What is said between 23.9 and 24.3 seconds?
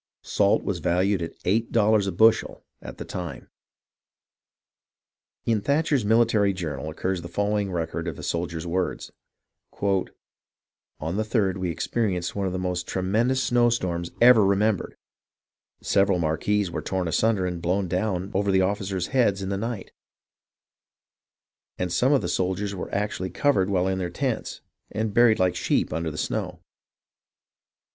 their